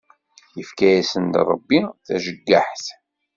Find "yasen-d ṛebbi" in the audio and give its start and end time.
0.91-1.79